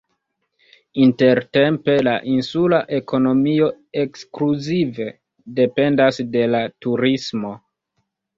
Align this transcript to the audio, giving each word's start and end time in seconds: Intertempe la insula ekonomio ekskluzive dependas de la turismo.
Intertempe 1.01 1.97
la 2.07 2.15
insula 2.35 2.79
ekonomio 2.99 3.67
ekskluzive 4.05 5.07
dependas 5.61 6.19
de 6.39 6.43
la 6.57 6.65
turismo. 6.87 7.55